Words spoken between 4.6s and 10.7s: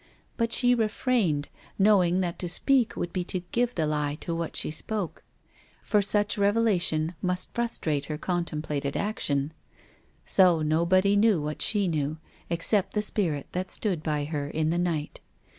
spoke. For such revelation must frustrate her contemplated action. So